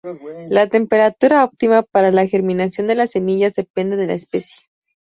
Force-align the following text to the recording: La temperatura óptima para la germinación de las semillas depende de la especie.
La 0.49 0.65
temperatura 0.67 1.43
óptima 1.43 1.83
para 1.83 2.09
la 2.09 2.25
germinación 2.25 2.87
de 2.87 2.95
las 2.95 3.11
semillas 3.11 3.53
depende 3.53 3.97
de 3.97 4.07
la 4.07 4.15
especie. 4.15 4.63